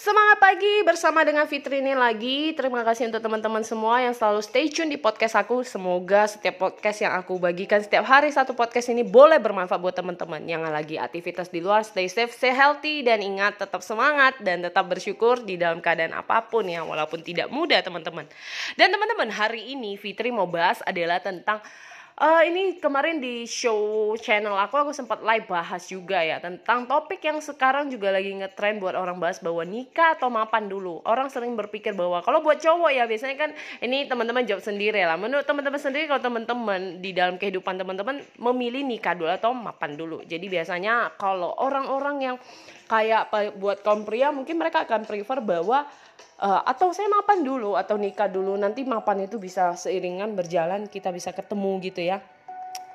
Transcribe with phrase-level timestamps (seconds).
[0.00, 2.56] Semangat pagi bersama dengan Fitri ini lagi.
[2.56, 5.60] Terima kasih untuk teman-teman semua yang selalu stay tune di podcast aku.
[5.60, 10.40] Semoga setiap podcast yang aku bagikan setiap hari satu podcast ini boleh bermanfaat buat teman-teman
[10.48, 11.84] yang lagi aktivitas di luar.
[11.84, 16.48] Stay safe, stay healthy dan ingat tetap semangat dan tetap bersyukur di dalam keadaan apa
[16.48, 18.24] pun ya walaupun tidak mudah teman-teman.
[18.80, 21.60] Dan teman-teman hari ini Fitri mau bahas adalah tentang
[22.20, 27.16] Uh, ini kemarin di show channel aku aku sempat live bahas juga ya tentang topik
[27.24, 31.00] yang sekarang juga lagi ngetrend buat orang bahas bahwa nikah atau mapan dulu.
[31.08, 35.16] Orang sering berpikir bahwa kalau buat cowok ya biasanya kan ini teman-teman jawab sendiri lah.
[35.16, 40.20] Menurut teman-teman sendiri kalau teman-teman di dalam kehidupan teman-teman memilih nikah dulu atau mapan dulu.
[40.20, 42.36] Jadi biasanya kalau orang-orang yang
[42.84, 45.88] kayak buat kaum pria mungkin mereka akan prefer bahwa
[46.40, 51.12] uh, atau saya mapan dulu atau nikah dulu nanti mapan itu bisa seiringan berjalan kita
[51.12, 52.18] bisa ketemu gitu ya.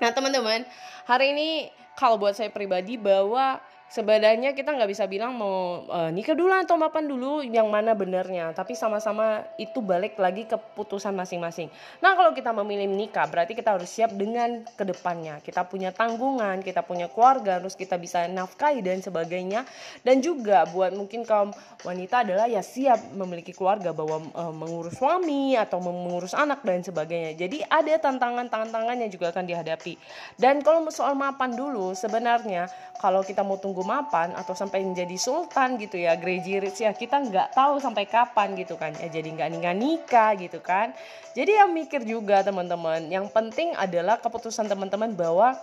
[0.00, 0.66] Nah teman-teman
[1.06, 1.48] hari ini
[1.94, 3.62] kalau buat saya pribadi bahwa
[3.94, 8.50] sebenarnya kita nggak bisa bilang mau uh, nikah dulu atau mapan dulu yang mana benernya
[8.50, 11.70] tapi sama-sama itu balik lagi ke putusan masing-masing.
[12.02, 15.38] Nah kalau kita memilih nikah berarti kita harus siap dengan ke depannya.
[15.38, 19.62] Kita punya tanggungan kita punya keluarga terus kita bisa nafkahi dan sebagainya.
[20.02, 21.54] Dan juga buat mungkin kaum
[21.86, 27.38] wanita adalah ya siap memiliki keluarga bahwa uh, mengurus suami atau mengurus anak dan sebagainya.
[27.38, 29.94] Jadi ada tantangan-tantangan yang juga akan dihadapi.
[30.34, 32.66] Dan kalau soal mapan dulu sebenarnya
[32.98, 37.20] kalau kita mau tunggu mapan atau sampai menjadi sultan gitu ya Crazy Rich ya kita
[37.20, 40.96] nggak tahu sampai kapan gitu kan ya jadi nggak nikah nikah gitu kan.
[41.36, 45.58] Jadi yang mikir juga teman-teman yang penting adalah keputusan teman-teman bahwa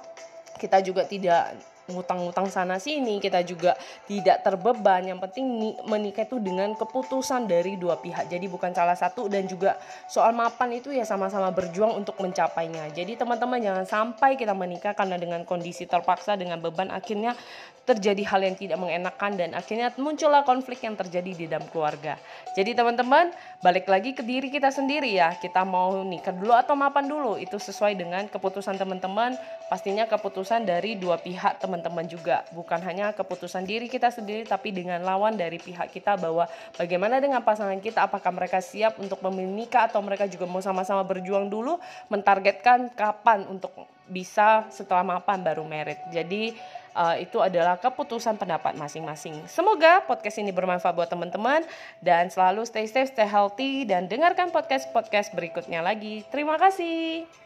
[0.61, 1.57] kita juga tidak
[1.89, 3.75] ngutang-ngutang sana sini kita juga
[4.07, 5.03] tidak terbeban.
[5.03, 5.45] Yang penting
[5.89, 8.31] menikah itu dengan keputusan dari dua pihak.
[8.31, 9.75] Jadi bukan salah satu dan juga
[10.07, 12.91] soal mapan itu ya sama-sama berjuang untuk mencapainya.
[12.93, 17.35] Jadi teman-teman jangan sampai kita menikah karena dengan kondisi terpaksa dengan beban akhirnya
[17.83, 22.15] terjadi hal yang tidak mengenakan dan akhirnya muncullah konflik yang terjadi di dalam keluarga.
[22.55, 25.35] Jadi teman-teman balik lagi ke diri kita sendiri ya.
[25.35, 29.35] Kita mau nikah dulu atau mapan dulu itu sesuai dengan keputusan teman-teman.
[29.67, 32.45] Pastinya keputusan dari dua pihak teman teman-teman juga.
[32.53, 36.45] Bukan hanya keputusan diri kita sendiri tapi dengan lawan dari pihak kita bahwa
[36.77, 38.05] bagaimana dengan pasangan kita?
[38.05, 41.81] Apakah mereka siap untuk menikah atau mereka juga mau sama-sama berjuang dulu?
[42.13, 43.73] Mentargetkan kapan untuk
[44.11, 46.51] bisa setelah mapan baru merit jadi
[46.95, 49.39] uh, itu adalah keputusan pendapat masing-masing.
[49.47, 51.63] Semoga podcast ini bermanfaat buat teman-teman
[52.03, 56.23] dan selalu stay safe, stay healthy dan dengarkan podcast-podcast berikutnya lagi.
[56.29, 57.40] Terima kasih.